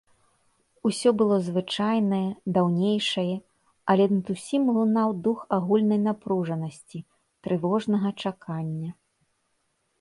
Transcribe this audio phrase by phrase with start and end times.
[0.89, 2.21] Усё было звычайнае,
[2.55, 3.35] даўнейшае,
[3.95, 6.99] але над усім лунаў дух агульнай напружанасці,
[7.49, 8.91] трывожнага чакання.